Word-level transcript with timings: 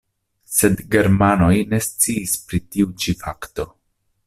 Sed 0.53 0.79
germanoj 0.95 1.51
ne 1.75 1.81
sciis 1.89 2.35
pri 2.47 2.61
tiu 2.73 2.91
ĉi 3.05 3.17
fakto. 3.23 3.69